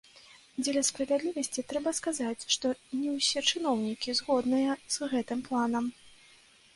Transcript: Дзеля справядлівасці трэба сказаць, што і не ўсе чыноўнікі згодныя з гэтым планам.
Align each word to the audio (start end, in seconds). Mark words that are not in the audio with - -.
Дзеля 0.63 0.81
справядлівасці 0.87 1.63
трэба 1.73 1.91
сказаць, 1.99 2.47
што 2.55 2.71
і 2.93 3.01
не 3.01 3.11
ўсе 3.17 3.43
чыноўнікі 3.51 4.15
згодныя 4.21 4.71
з 4.97 5.11
гэтым 5.13 5.45
планам. 5.51 5.85